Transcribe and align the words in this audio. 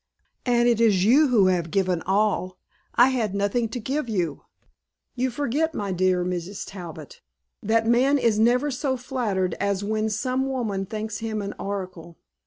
And 0.47 0.67
it 0.67 0.81
is 0.81 1.05
you 1.05 1.27
who 1.27 1.45
have 1.45 1.69
given 1.69 2.01
all. 2.07 2.57
I 2.95 3.09
had 3.09 3.35
nothing 3.35 3.69
to 3.69 3.79
give 3.79 4.09
you." 4.09 4.45
"You 5.13 5.29
forget, 5.29 5.75
my 5.75 5.91
dear 5.91 6.25
Mrs. 6.25 6.63
Talbot, 6.65 7.21
that 7.61 7.85
man 7.85 8.17
is 8.17 8.39
never 8.39 8.71
so 8.71 8.97
flattered 8.97 9.53
as 9.59 9.83
when 9.83 10.09
some 10.09 10.49
woman 10.49 10.87
thinks 10.87 11.19
him 11.19 11.39
an 11.39 11.53
oracle. 11.59 12.17